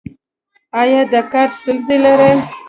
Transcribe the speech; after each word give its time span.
ایا 0.81 1.01
د 1.11 1.13
کار 1.31 1.49
ستونزې 1.57 1.97
لرئ؟ 2.05 2.35